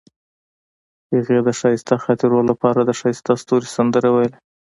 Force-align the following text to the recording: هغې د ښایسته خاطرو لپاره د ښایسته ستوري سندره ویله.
هغې 1.13 1.37
د 1.47 1.49
ښایسته 1.59 1.95
خاطرو 2.03 2.39
لپاره 2.49 2.79
د 2.83 2.91
ښایسته 2.99 3.31
ستوري 3.41 3.67
سندره 3.75 4.09
ویله. 4.11 4.37